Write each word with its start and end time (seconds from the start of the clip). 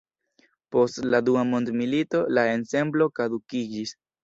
Post 0.75 0.97
la 1.15 1.19
Dua 1.27 1.43
mondmilito 1.51 2.23
la 2.39 2.47
ensemblo 2.55 3.11
kadukiĝis. 3.21 3.97